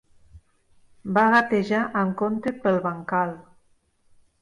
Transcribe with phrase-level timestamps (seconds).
[1.17, 3.39] Va gatejar amb compte pel bancal.